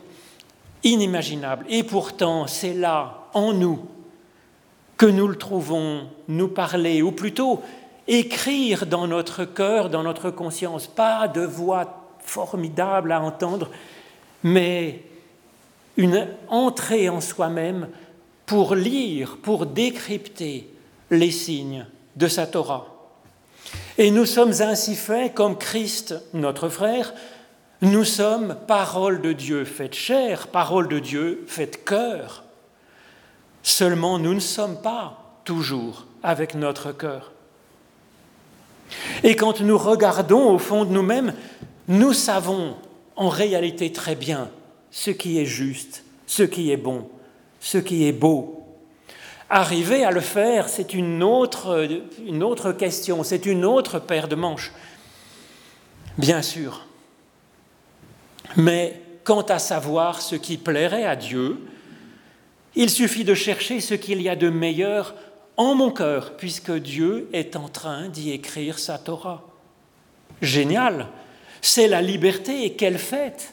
inimaginable. 0.84 1.66
Et 1.68 1.82
pourtant, 1.82 2.46
c'est 2.46 2.74
là, 2.74 3.28
en 3.34 3.52
nous, 3.52 3.80
que 4.96 5.06
nous 5.06 5.28
le 5.28 5.36
trouvons 5.36 6.08
nous 6.28 6.48
parler, 6.48 7.02
ou 7.02 7.12
plutôt 7.12 7.62
écrire 8.08 8.86
dans 8.86 9.06
notre 9.06 9.44
cœur, 9.44 9.90
dans 9.90 10.02
notre 10.02 10.30
conscience, 10.30 10.86
pas 10.86 11.28
de 11.28 11.42
voix 11.42 12.08
formidable 12.20 13.12
à 13.12 13.20
entendre, 13.20 13.70
mais 14.42 15.02
une 15.96 16.28
entrée 16.48 17.08
en 17.08 17.20
soi-même 17.20 17.88
pour 18.52 18.74
lire, 18.74 19.38
pour 19.40 19.64
décrypter 19.64 20.68
les 21.10 21.30
signes 21.30 21.86
de 22.16 22.28
sa 22.28 22.46
Torah. 22.46 22.86
Et 23.96 24.10
nous 24.10 24.26
sommes 24.26 24.52
ainsi 24.60 24.94
faits 24.94 25.32
comme 25.32 25.56
Christ, 25.56 26.16
notre 26.34 26.68
frère, 26.68 27.14
nous 27.80 28.04
sommes 28.04 28.58
parole 28.66 29.22
de 29.22 29.32
Dieu 29.32 29.64
faite 29.64 29.94
chair, 29.94 30.48
parole 30.48 30.86
de 30.88 30.98
Dieu 30.98 31.44
faite 31.46 31.86
cœur. 31.86 32.44
Seulement 33.62 34.18
nous 34.18 34.34
ne 34.34 34.40
sommes 34.40 34.82
pas 34.82 35.40
toujours 35.44 36.04
avec 36.22 36.54
notre 36.54 36.92
cœur. 36.92 37.32
Et 39.22 39.34
quand 39.34 39.62
nous 39.62 39.78
regardons 39.78 40.50
au 40.50 40.58
fond 40.58 40.84
de 40.84 40.92
nous-mêmes, 40.92 41.32
nous 41.88 42.12
savons 42.12 42.76
en 43.16 43.30
réalité 43.30 43.92
très 43.92 44.14
bien 44.14 44.50
ce 44.90 45.10
qui 45.10 45.38
est 45.38 45.46
juste, 45.46 46.04
ce 46.26 46.42
qui 46.42 46.70
est 46.70 46.76
bon, 46.76 47.08
ce 47.62 47.78
qui 47.78 48.06
est 48.06 48.12
beau, 48.12 48.62
Arriver 49.54 50.02
à 50.02 50.10
le 50.10 50.22
faire, 50.22 50.70
c'est 50.70 50.94
une 50.94 51.22
autre, 51.22 51.86
une 52.26 52.42
autre 52.42 52.72
question, 52.72 53.22
c'est 53.22 53.44
une 53.44 53.66
autre 53.66 53.98
paire 53.98 54.26
de 54.26 54.34
manches, 54.34 54.72
bien 56.16 56.40
sûr. 56.40 56.86
Mais 58.56 58.98
quant 59.24 59.42
à 59.42 59.58
savoir 59.58 60.22
ce 60.22 60.36
qui 60.36 60.56
plairait 60.56 61.04
à 61.04 61.16
Dieu, 61.16 61.58
il 62.74 62.88
suffit 62.88 63.24
de 63.24 63.34
chercher 63.34 63.80
ce 63.80 63.92
qu'il 63.92 64.22
y 64.22 64.30
a 64.30 64.36
de 64.36 64.48
meilleur 64.48 65.14
en 65.58 65.74
mon 65.74 65.90
cœur, 65.90 66.38
puisque 66.38 66.72
Dieu 66.72 67.28
est 67.34 67.54
en 67.54 67.68
train 67.68 68.08
d'y 68.08 68.30
écrire 68.30 68.78
sa 68.78 68.96
Torah. 68.96 69.42
Génial, 70.40 71.08
c'est 71.60 71.88
la 71.88 72.00
liberté 72.00 72.64
et 72.64 72.72
quelle 72.72 72.98
fête 72.98 73.52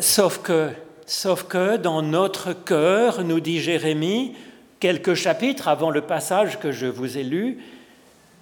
Sauf 0.00 0.38
que, 0.38 0.70
sauf 1.06 1.44
que 1.44 1.76
dans 1.76 2.02
notre 2.02 2.52
cœur, 2.52 3.24
nous 3.24 3.40
dit 3.40 3.60
Jérémie, 3.60 4.34
quelques 4.80 5.14
chapitres 5.14 5.68
avant 5.68 5.90
le 5.90 6.02
passage 6.02 6.58
que 6.58 6.72
je 6.72 6.86
vous 6.86 7.18
ai 7.18 7.22
lu, 7.22 7.58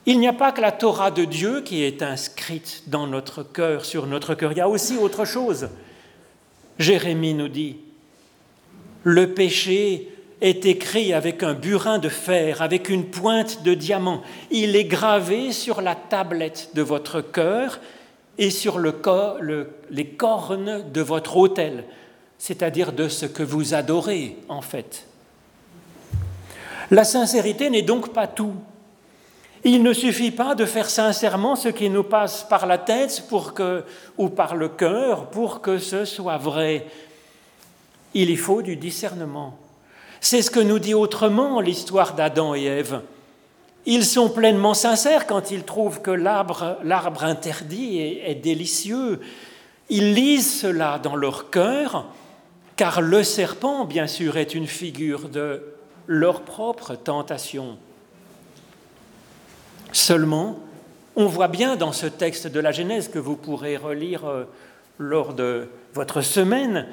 il 0.07 0.19
n'y 0.19 0.26
a 0.26 0.33
pas 0.33 0.50
que 0.50 0.61
la 0.61 0.73
Torah 0.73 1.12
de 1.12 1.25
Dieu 1.25 1.61
qui 1.61 1.85
est 1.85 2.02
inscrite 2.02 2.85
dans 2.88 3.07
notre 3.07 3.42
cœur, 3.45 3.85
sur 3.85 4.07
notre 4.07 4.35
cœur, 4.35 4.52
il 4.52 4.59
y 4.59 4.61
a 4.61 4.69
aussi 4.69 4.97
autre 4.97 5.25
chose. 5.25 5.69
Jérémie 6.78 7.35
nous 7.35 7.49
dit, 7.49 7.76
le 9.04 9.33
péché 9.33 10.09
est 10.40 10.66
écrit 10.66 11.12
avec 11.12 11.45
un 11.45 11.54
burin 11.54 11.99
de 11.99 12.09
fer, 12.09 12.62
avec 12.62 12.88
une 12.88 13.07
pointe 13.07 13.62
de 13.62 13.75
diamant. 13.75 14.23
Il 14.50 14.75
est 14.75 14.85
gravé 14.85 15.52
sur 15.52 15.81
la 15.81 15.95
tablette 15.95 16.71
de 16.75 16.83
votre 16.83 17.21
cœur 17.21 17.78
et 18.38 18.50
sur 18.50 18.78
le, 18.81 18.92
les 19.90 20.07
cornes 20.07 20.90
de 20.92 21.00
votre 21.00 21.37
autel, 21.37 21.85
c'est-à-dire 22.42 22.92
de 22.92 23.06
ce 23.06 23.25
que 23.25 23.44
vous 23.44 23.72
adorez 23.72 24.37
en 24.49 24.62
fait. 24.62 25.06
La 26.90 27.04
sincérité 27.04 27.70
n'est 27.70 27.82
donc 27.82 28.12
pas 28.12 28.26
tout. 28.26 28.54
Il 29.62 29.84
ne 29.84 29.92
suffit 29.92 30.32
pas 30.32 30.56
de 30.56 30.64
faire 30.64 30.90
sincèrement 30.90 31.54
ce 31.54 31.68
qui 31.68 31.88
nous 31.88 32.02
passe 32.02 32.42
par 32.42 32.66
la 32.66 32.78
tête 32.78 33.22
ou 34.18 34.28
par 34.28 34.56
le 34.56 34.68
cœur 34.68 35.30
pour 35.30 35.61
que 35.61 35.78
ce 35.78 36.04
soit 36.04 36.37
vrai. 36.37 36.87
Il 38.12 38.28
y 38.28 38.34
faut 38.34 38.61
du 38.61 38.75
discernement. 38.75 39.56
C'est 40.20 40.42
ce 40.42 40.50
que 40.50 40.58
nous 40.58 40.80
dit 40.80 40.94
autrement 40.94 41.61
l'histoire 41.61 42.14
d'Adam 42.14 42.56
et 42.56 42.64
Ève. 42.64 43.02
Ils 43.87 44.04
sont 44.04 44.30
pleinement 44.30 44.75
sincères 44.75 45.28
quand 45.28 45.52
ils 45.52 45.62
trouvent 45.62 46.02
que 46.02 46.11
l'arbre 46.11 47.22
interdit 47.22 47.99
est, 48.00 48.30
est 48.32 48.34
délicieux. 48.34 49.20
Ils 49.90 50.12
lisent 50.12 50.61
cela 50.61 50.99
dans 50.99 51.14
leur 51.14 51.49
cœur, 51.49 52.06
car 52.83 53.01
le 53.01 53.23
serpent, 53.23 53.85
bien 53.85 54.09
sûr, 54.09 54.37
est 54.37 54.57
une 54.57 54.67
figure 54.67 55.29
de 55.29 55.62
leur 56.09 56.43
propre 56.43 56.97
tentation. 56.97 57.79
Seulement, 59.93 60.59
on 61.15 61.27
voit 61.27 61.47
bien 61.47 61.77
dans 61.77 61.93
ce 61.93 62.07
texte 62.07 62.49
de 62.49 62.59
la 62.59 62.73
Genèse 62.73 63.07
que 63.07 63.21
vous 63.21 63.37
pourrez 63.37 63.77
relire 63.77 64.25
euh, 64.25 64.49
lors 64.99 65.33
de 65.33 65.69
votre 65.95 66.23
semaine 66.23 66.89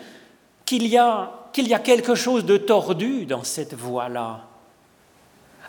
qu'il 0.64 0.86
y, 0.86 0.96
a, 0.96 1.50
qu'il 1.54 1.68
y 1.68 1.74
a 1.74 1.80
quelque 1.80 2.14
chose 2.14 2.46
de 2.46 2.58
tordu 2.58 3.26
dans 3.26 3.44
cette 3.44 3.74
voie-là. 3.74 4.46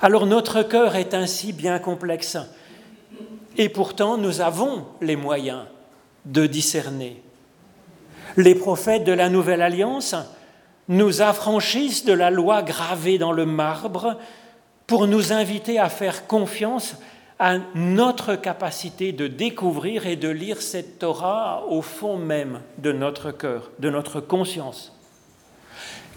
Alors 0.03 0.27
notre 0.27 0.63
cœur 0.63 0.97
est 0.97 1.15
ainsi 1.15 1.55
bien 1.55 1.79
complexe 1.79 2.37
et 3.57 3.71
pourtant 3.71 4.19
nous 4.19 4.43
avons 4.43 4.85
les 5.01 5.17
moyens 5.17 5.63
de 6.27 6.45
discerner. 6.45 7.23
Les 8.37 8.55
prophètes 8.55 9.05
de 9.05 9.13
la 9.13 9.29
Nouvelle 9.29 9.63
Alliance 9.63 10.15
nous 10.89 11.23
affranchissent 11.23 12.05
de 12.05 12.13
la 12.13 12.31
loi 12.31 12.63
gravée 12.63 13.19
dans 13.19 13.33
le 13.33 13.47
marbre 13.47 14.17
pour 14.87 15.07
nous 15.07 15.33
inviter 15.33 15.79
à 15.79 15.89
faire 15.89 16.27
confiance 16.27 16.97
à 17.39 17.59
notre 17.75 18.35
capacité 18.37 19.13
de 19.13 19.27
découvrir 19.27 20.07
et 20.07 20.17
de 20.17 20.29
lire 20.29 20.61
cette 20.61 20.99
Torah 20.99 21.65
au 21.69 21.81
fond 21.81 22.19
même 22.19 22.61
de 22.79 22.93
notre 22.93 23.31
cœur, 23.31 23.71
de 23.79 23.89
notre 23.89 24.21
conscience. 24.21 24.93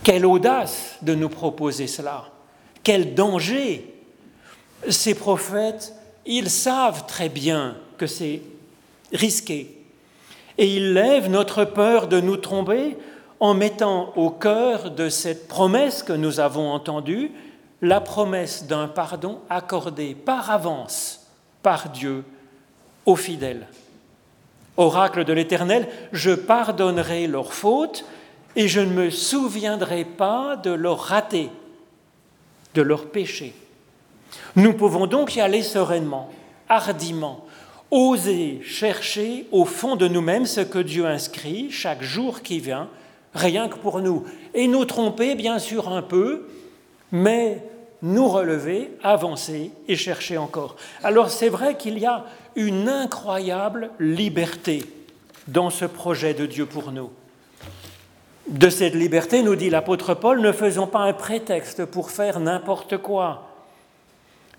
Quelle 0.03 0.25
audace 0.25 0.97
de 1.01 1.15
nous 1.15 1.29
proposer 1.29 1.87
cela, 1.87 2.25
quel 2.83 3.15
danger. 3.15 3.89
Ces 4.89 5.15
prophètes, 5.15 5.93
ils 6.25 6.49
savent 6.49 7.05
très 7.07 7.29
bien 7.29 7.77
que 7.97 8.05
c'est 8.05 8.41
risqué. 9.13 9.82
Et 10.57 10.75
ils 10.75 10.93
lèvent 10.93 11.29
notre 11.29 11.65
peur 11.65 12.07
de 12.07 12.19
nous 12.19 12.37
tromper 12.37 12.97
en 13.39 13.53
mettant 13.53 14.13
au 14.15 14.29
cœur 14.29 14.91
de 14.91 15.09
cette 15.09 15.47
promesse 15.47 16.03
que 16.03 16.13
nous 16.13 16.39
avons 16.39 16.71
entendue 16.71 17.31
la 17.81 17.99
promesse 17.99 18.65
d'un 18.65 18.87
pardon 18.87 19.39
accordé 19.49 20.15
par 20.15 20.49
avance 20.49 21.27
par 21.61 21.89
Dieu 21.89 22.23
aux 23.05 23.17
fidèles. 23.17 23.67
Oracle 24.77 25.25
de 25.25 25.33
l'Éternel, 25.33 25.87
je 26.13 26.31
pardonnerai 26.31 27.27
leurs 27.27 27.53
fautes 27.53 28.05
et 28.55 28.67
je 28.67 28.79
ne 28.79 28.93
me 28.93 29.09
souviendrai 29.09 30.05
pas 30.05 30.55
de 30.55 30.71
leurs 30.71 30.99
ratés, 30.99 31.49
de 32.73 32.81
leurs 32.81 33.07
péchés. 33.07 33.53
Nous 34.55 34.73
pouvons 34.73 35.05
donc 35.05 35.35
y 35.35 35.41
aller 35.41 35.61
sereinement, 35.61 36.29
hardiment, 36.69 37.45
oser 37.93 38.59
chercher 38.65 39.45
au 39.51 39.65
fond 39.65 39.95
de 39.95 40.07
nous-mêmes 40.07 40.47
ce 40.47 40.61
que 40.61 40.79
Dieu 40.79 41.05
inscrit 41.05 41.69
chaque 41.69 42.01
jour 42.01 42.41
qui 42.41 42.59
vient, 42.59 42.89
rien 43.35 43.69
que 43.69 43.77
pour 43.77 44.01
nous, 44.01 44.25
et 44.55 44.67
nous 44.67 44.83
tromper 44.85 45.35
bien 45.35 45.59
sûr 45.59 45.89
un 45.89 46.01
peu, 46.01 46.47
mais 47.11 47.63
nous 48.01 48.27
relever, 48.27 48.89
avancer 49.03 49.69
et 49.87 49.95
chercher 49.95 50.39
encore. 50.39 50.75
Alors 51.03 51.29
c'est 51.29 51.49
vrai 51.49 51.77
qu'il 51.77 51.99
y 51.99 52.07
a 52.07 52.25
une 52.55 52.89
incroyable 52.89 53.91
liberté 53.99 54.83
dans 55.47 55.69
ce 55.69 55.85
projet 55.85 56.33
de 56.33 56.47
Dieu 56.47 56.65
pour 56.65 56.91
nous. 56.91 57.11
De 58.47 58.69
cette 58.69 58.95
liberté, 58.95 59.43
nous 59.43 59.55
dit 59.55 59.69
l'apôtre 59.69 60.15
Paul, 60.15 60.41
ne 60.41 60.51
faisons 60.51 60.87
pas 60.87 60.99
un 60.99 61.13
prétexte 61.13 61.85
pour 61.85 62.09
faire 62.09 62.39
n'importe 62.39 62.97
quoi. 62.97 63.52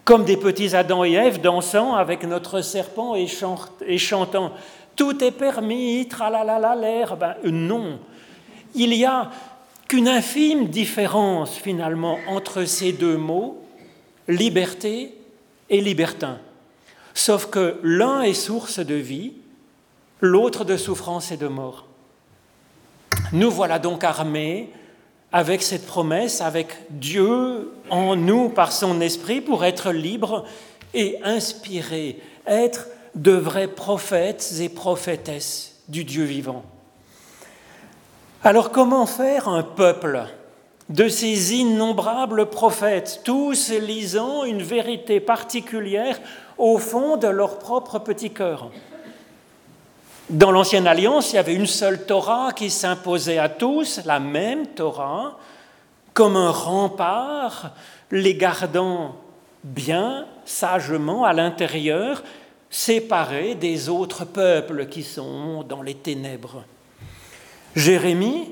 Comme 0.05 0.25
des 0.25 0.37
petits 0.37 0.77
Adam 0.77 1.05
et 1.05 1.13
Ève 1.13 1.41
dansant 1.41 1.95
avec 1.95 2.25
notre 2.25 2.61
serpent 2.61 3.15
et, 3.15 3.27
chantant 3.99 4.53
Tout 4.97 5.25
est 5.25 5.31
permis, 5.31 6.07
tralalala 6.09 6.77
l'air. 6.77 7.17
Ben, 7.17 7.37
non. 7.45 7.99
Il 8.75 8.93
y 8.95 9.05
a 9.07 9.31
qu'une 9.89 10.09
infime 10.09 10.69
différence 10.69 11.57
finalement 11.57 12.19
entre 12.29 12.65
ces 12.65 12.93
deux 12.93 13.17
mots, 13.17 13.63
liberté 14.29 15.15
et 15.71 15.81
libertin. 15.81 16.39
Sauf 17.15 17.47
que 17.47 17.79
l'un 17.83 18.23
est 18.23 18.35
source 18.35 18.81
de 18.81 18.95
vie, 18.95 19.33
l'autre 20.21 20.65
de 20.65 20.77
souffrance 20.77 21.33
et 21.33 21.37
de 21.37 21.47
mort. 21.49 21.87
Nous 23.33 23.51
voilà 23.51 23.79
donc 23.79 24.05
armés 24.05 24.69
avec 25.35 25.65
cette 25.65 25.85
promesse, 25.85 26.41
avec 26.41 26.69
Dieu 26.91 27.73
en 27.91 28.15
nous 28.15 28.51
par 28.51 28.71
son 28.71 29.01
esprit 29.01 29.41
pour 29.41 29.65
être 29.65 29.91
libres 29.91 30.45
et 30.95 31.19
inspirés, 31.25 32.21
être 32.47 32.87
de 33.17 33.33
vrais 33.33 33.67
prophètes 33.67 34.55
et 34.61 34.69
prophétesses 34.69 35.81
du 35.89 36.05
Dieu 36.05 36.23
vivant. 36.23 36.63
Alors 38.45 38.71
comment 38.71 39.07
faire 39.07 39.49
un 39.49 39.65
peuple 39.65 40.23
de 40.89 41.09
ces 41.09 41.55
innombrables 41.55 42.47
prophètes, 42.47 43.23
tous 43.25 43.73
lisant 43.73 44.45
une 44.45 44.63
vérité 44.63 45.19
particulière 45.19 46.21
au 46.59 46.79
fond 46.79 47.17
de 47.17 47.27
leur 47.27 47.59
propre 47.59 47.99
petit 47.99 48.31
cœur? 48.31 48.71
Dans 50.31 50.51
l'Ancienne 50.51 50.87
Alliance, 50.87 51.33
il 51.33 51.37
y 51.37 51.39
avait 51.39 51.55
une 51.55 51.67
seule 51.67 52.07
Torah 52.07 52.53
qui 52.53 52.71
s'imposait 52.71 53.39
à 53.39 53.51
tous, 53.51 54.01
la 54.07 54.21
même 54.21 54.69
Torah, 54.69 55.39
comme 56.15 56.37
un 56.37 56.51
rempart, 56.51 57.73
les 58.11 58.35
gardant 58.35 59.17
bien, 59.63 60.27
sagement 60.47 61.25
à 61.25 61.35
l'intérieur, 61.35 62.23
séparés 62.71 63.55
des 63.55 63.91
autres 63.91 64.25
peuples 64.25 64.87
qui 64.87 65.03
sont 65.03 65.63
dans 65.63 65.83
les 65.83 65.95
ténèbres. 65.95 66.65
Jérémie, 67.77 68.51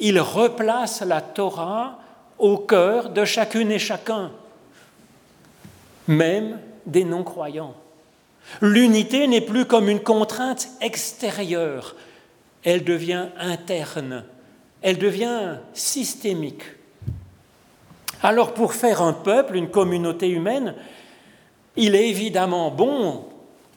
il 0.00 0.18
replace 0.18 1.02
la 1.02 1.20
Torah 1.20 2.00
au 2.38 2.58
cœur 2.58 3.10
de 3.10 3.24
chacune 3.24 3.70
et 3.70 3.78
chacun, 3.78 4.32
même 6.08 6.58
des 6.86 7.04
non-croyants. 7.04 7.74
L'unité 8.60 9.26
n'est 9.26 9.40
plus 9.40 9.64
comme 9.64 9.88
une 9.88 10.00
contrainte 10.00 10.68
extérieure, 10.80 11.96
elle 12.64 12.84
devient 12.84 13.28
interne, 13.38 14.24
elle 14.82 14.98
devient 14.98 15.56
systémique. 15.72 16.62
Alors 18.22 18.54
pour 18.54 18.74
faire 18.74 19.02
un 19.02 19.12
peuple, 19.12 19.56
une 19.56 19.70
communauté 19.70 20.28
humaine, 20.28 20.74
il 21.76 21.94
est 21.94 22.08
évidemment 22.08 22.70
bon, 22.70 23.24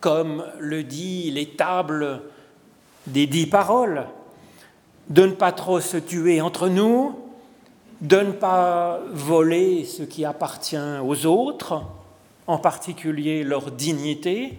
comme 0.02 0.46
le 0.60 0.84
dit 0.84 1.32
les 1.32 1.50
tables 1.50 2.22
des 3.08 3.26
dix 3.26 3.48
paroles, 3.48 4.06
de 5.10 5.26
ne 5.26 5.32
pas 5.32 5.52
trop 5.52 5.80
se 5.80 5.98
tuer 5.98 6.42
entre 6.42 6.68
nous, 6.68 7.20
de 8.02 8.18
ne 8.18 8.32
pas 8.32 9.00
voler 9.12 9.86
ce 9.86 10.04
qui 10.04 10.26
appartient 10.26 10.78
aux 11.04 11.26
autres, 11.26 11.84
en 12.48 12.58
particulier 12.58 13.44
leur 13.44 13.72
dignité, 13.72 14.58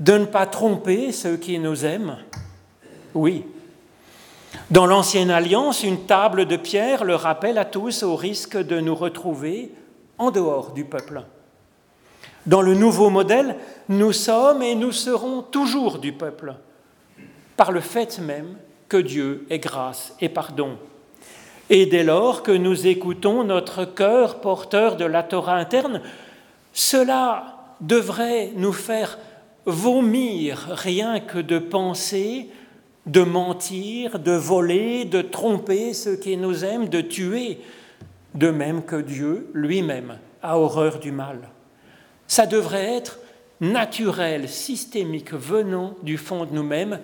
de 0.00 0.18
ne 0.18 0.24
pas 0.24 0.46
tromper 0.46 1.12
ceux 1.12 1.36
qui 1.36 1.58
nous 1.58 1.84
aiment. 1.84 2.16
Oui. 3.14 3.44
Dans 4.70 4.86
l'Ancienne 4.86 5.30
Alliance, 5.30 5.82
une 5.82 6.06
table 6.06 6.46
de 6.46 6.56
pierre 6.56 7.04
le 7.04 7.14
rappelle 7.14 7.58
à 7.58 7.64
tous 7.64 8.02
au 8.02 8.16
risque 8.16 8.56
de 8.56 8.80
nous 8.80 8.94
retrouver 8.94 9.72
en 10.18 10.30
dehors 10.30 10.72
du 10.72 10.84
peuple. 10.84 11.22
Dans 12.46 12.62
le 12.62 12.74
nouveau 12.74 13.10
modèle, 13.10 13.56
nous 13.88 14.12
sommes 14.12 14.62
et 14.62 14.74
nous 14.74 14.92
serons 14.92 15.42
toujours 15.42 15.98
du 15.98 16.12
peuple, 16.12 16.54
par 17.56 17.72
le 17.72 17.80
fait 17.80 18.18
même 18.20 18.56
que 18.88 18.96
Dieu 18.96 19.46
est 19.50 19.58
grâce 19.58 20.14
et 20.20 20.28
pardon. 20.28 20.78
Et 21.70 21.84
dès 21.84 22.04
lors 22.04 22.42
que 22.42 22.52
nous 22.52 22.86
écoutons 22.86 23.44
notre 23.44 23.84
cœur 23.84 24.40
porteur 24.40 24.96
de 24.96 25.04
la 25.04 25.22
Torah 25.22 25.56
interne, 25.56 26.00
cela 26.72 27.74
devrait 27.80 28.52
nous 28.54 28.72
faire 28.72 29.18
vomir 29.64 30.68
rien 30.70 31.20
que 31.20 31.38
de 31.38 31.58
penser, 31.58 32.48
de 33.06 33.22
mentir, 33.22 34.18
de 34.18 34.32
voler, 34.32 35.04
de 35.04 35.22
tromper 35.22 35.94
ceux 35.94 36.16
qui 36.16 36.36
nous 36.36 36.64
aiment, 36.64 36.88
de 36.88 37.00
tuer, 37.00 37.60
de 38.34 38.50
même 38.50 38.82
que 38.82 38.96
Dieu 38.96 39.50
lui-même 39.54 40.18
a 40.42 40.58
horreur 40.58 40.98
du 40.98 41.12
mal. 41.12 41.48
Ça 42.26 42.46
devrait 42.46 42.96
être 42.96 43.18
naturel, 43.60 44.48
systémique, 44.48 45.32
venant 45.32 45.94
du 46.02 46.18
fond 46.18 46.44
de 46.44 46.54
nous-mêmes, 46.54 47.00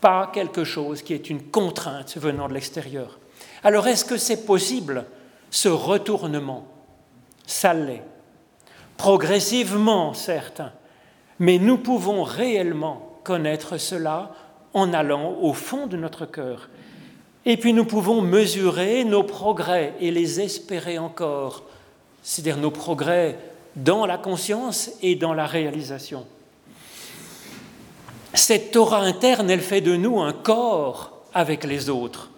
pas 0.00 0.30
quelque 0.32 0.64
chose 0.64 1.02
qui 1.02 1.14
est 1.14 1.30
une 1.30 1.42
contrainte 1.42 2.16
venant 2.16 2.48
de 2.48 2.54
l'extérieur. 2.54 3.18
Alors 3.62 3.86
est-ce 3.86 4.04
que 4.04 4.16
c'est 4.16 4.44
possible, 4.44 5.04
ce 5.50 5.68
retournement? 5.68 6.66
Ça 7.46 7.72
l'est. 7.72 8.02
Progressivement 8.96 10.14
certes, 10.14 10.62
mais 11.38 11.58
nous 11.58 11.78
pouvons 11.78 12.22
réellement 12.22 13.20
connaître 13.24 13.78
cela 13.78 14.32
en 14.72 14.92
allant 14.92 15.36
au 15.40 15.52
fond 15.52 15.86
de 15.86 15.96
notre 15.96 16.26
cœur. 16.26 16.68
Et 17.44 17.56
puis 17.56 17.72
nous 17.72 17.84
pouvons 17.84 18.22
mesurer 18.22 19.04
nos 19.04 19.22
progrès 19.22 19.94
et 20.00 20.10
les 20.10 20.40
espérer 20.40 20.98
encore, 20.98 21.62
c'est-à-dire 22.22 22.56
nos 22.56 22.70
progrès 22.70 23.38
dans 23.76 24.06
la 24.06 24.18
conscience 24.18 24.90
et 25.02 25.14
dans 25.14 25.34
la 25.34 25.46
réalisation. 25.46 26.26
Cette 28.34 28.72
Torah 28.72 29.00
interne, 29.00 29.50
elle 29.50 29.60
fait 29.60 29.80
de 29.80 29.96
nous 29.96 30.20
un 30.20 30.32
corps 30.32 31.24
avec 31.32 31.64
les 31.64 31.88
autres, 31.88 32.30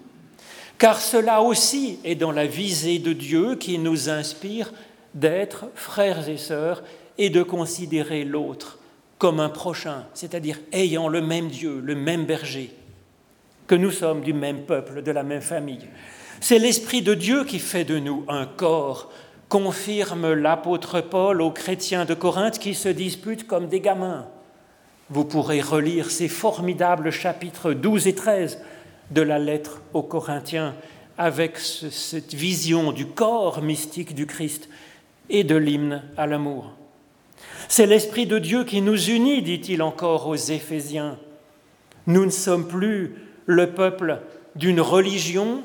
car 0.79 1.01
cela 1.01 1.43
aussi 1.43 1.99
est 2.05 2.15
dans 2.15 2.33
la 2.33 2.47
visée 2.47 2.99
de 2.99 3.13
Dieu 3.13 3.57
qui 3.57 3.79
nous 3.79 4.09
inspire 4.09 4.73
d'être 5.15 5.67
frères 5.75 6.29
et 6.29 6.37
sœurs 6.37 6.83
et 7.17 7.31
de 7.31 7.43
considérer 7.43 8.25
l'autre 8.25 8.79
comme 9.19 9.41
un 9.41 9.49
prochain, 9.49 10.05
c'est-à-dire 10.15 10.59
ayant 10.73 11.09
le 11.09 11.21
même 11.21 11.49
Dieu, 11.49 11.81
le 11.85 11.95
même 11.97 12.25
berger, 12.25 12.73
que 13.67 13.75
nous 13.75 13.91
sommes 13.91 14.21
du 14.21 14.33
même 14.33 14.63
peuple, 14.63 15.03
de 15.03 15.11
la 15.11 15.25
même 15.25 15.43
famille. 15.43 15.89
C'est 16.41 16.61
l'Esprit 16.61 17.03
de 17.03 17.15
Dieu 17.15 17.45
qui 17.45 17.59
fait 17.59 17.85
de 17.85 17.99
nous 17.99 18.25
un 18.29 18.47
corps, 18.47 19.11
confirme 19.49 20.33
l'apôtre 20.33 21.01
Paul 21.01 21.43
aux 21.43 21.51
chrétiens 21.51 22.05
de 22.05 22.15
Corinthe 22.15 22.59
qui 22.59 22.75
se 22.75 22.89
disputent 22.89 23.47
comme 23.47 23.69
des 23.69 23.81
gamins. 23.81 24.27
Vous 25.11 25.25
pourrez 25.25 25.61
relire 25.61 26.11
ces 26.11 26.29
formidables 26.29 27.11
chapitres 27.11 27.73
12 27.73 28.07
et 28.07 28.15
13 28.15 28.61
de 29.11 29.23
la 29.23 29.39
lettre 29.39 29.81
aux 29.95 30.03
Corinthiens 30.03 30.75
avec 31.17 31.59
cette 31.59 32.35
vision 32.35 32.93
du 32.93 33.07
corps 33.07 33.63
mystique 33.63 34.15
du 34.15 34.27
Christ 34.27 34.69
et 35.31 35.45
de 35.45 35.57
l'hymne 35.57 36.03
à 36.17 36.27
l'amour. 36.27 36.73
C'est 37.69 37.87
l'Esprit 37.87 38.27
de 38.27 38.39
Dieu 38.39 38.65
qui 38.65 38.81
nous 38.81 39.11
unit, 39.11 39.43
dit-il 39.43 39.83
encore 39.83 40.27
aux 40.27 40.37
Éphésiens. 40.37 41.19
Nous 42.07 42.25
ne 42.25 42.31
sommes 42.31 42.67
plus 42.67 43.15
le 43.47 43.71
peuple 43.71 44.21
d'une 44.57 44.81
religion, 44.81 45.63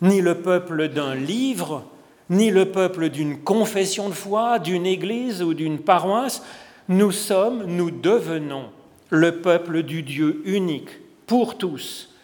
ni 0.00 0.20
le 0.20 0.36
peuple 0.36 0.88
d'un 0.88 1.14
livre, 1.14 1.84
ni 2.30 2.50
le 2.50 2.72
peuple 2.72 3.08
d'une 3.10 3.38
confession 3.38 4.08
de 4.08 4.14
foi, 4.14 4.58
d'une 4.58 4.86
église 4.86 5.42
ou 5.42 5.54
d'une 5.54 5.78
paroisse. 5.78 6.42
Nous 6.88 7.12
sommes, 7.12 7.64
nous 7.66 7.90
devenons 7.90 8.70
le 9.10 9.40
peuple 9.40 9.82
du 9.82 10.02
Dieu 10.02 10.42
unique, 10.44 10.90
pour 11.26 11.58
tous, 11.58 12.14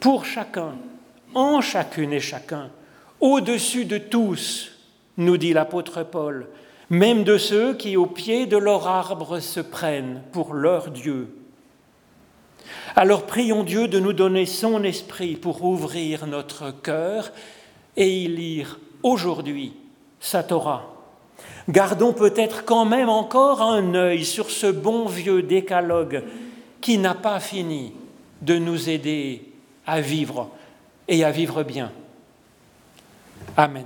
pour 0.00 0.24
chacun, 0.24 0.74
en 1.34 1.60
chacune 1.60 2.12
et 2.12 2.20
chacun, 2.20 2.70
au-dessus 3.20 3.84
de 3.84 3.98
tous, 3.98 4.77
nous 5.18 5.36
dit 5.36 5.52
l'apôtre 5.52 6.02
Paul, 6.04 6.46
même 6.88 7.24
de 7.24 7.36
ceux 7.36 7.74
qui 7.74 7.96
au 7.96 8.06
pied 8.06 8.46
de 8.46 8.56
leur 8.56 8.86
arbre 8.88 9.40
se 9.40 9.60
prennent 9.60 10.22
pour 10.32 10.54
leur 10.54 10.90
Dieu. 10.90 11.34
Alors 12.96 13.26
prions 13.26 13.64
Dieu 13.64 13.88
de 13.88 14.00
nous 14.00 14.12
donner 14.12 14.46
son 14.46 14.82
esprit 14.84 15.36
pour 15.36 15.64
ouvrir 15.64 16.26
notre 16.26 16.70
cœur 16.70 17.32
et 17.96 18.08
y 18.08 18.28
lire 18.28 18.78
aujourd'hui 19.02 19.74
sa 20.20 20.42
Torah. 20.42 20.94
Gardons 21.68 22.12
peut-être 22.12 22.64
quand 22.64 22.84
même 22.84 23.08
encore 23.08 23.60
un 23.60 23.94
œil 23.94 24.24
sur 24.24 24.50
ce 24.50 24.66
bon 24.66 25.06
vieux 25.06 25.42
décalogue 25.42 26.24
qui 26.80 26.96
n'a 26.96 27.14
pas 27.14 27.40
fini 27.40 27.92
de 28.40 28.56
nous 28.56 28.88
aider 28.88 29.42
à 29.86 30.00
vivre 30.00 30.50
et 31.08 31.24
à 31.24 31.30
vivre 31.30 31.62
bien. 31.62 31.92
Amen. 33.56 33.84